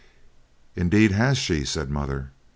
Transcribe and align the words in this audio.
'Indeed, 0.75 1.11
has 1.11 1.37
she,' 1.37 1.63
said 1.63 1.91
mother. 1.91 2.31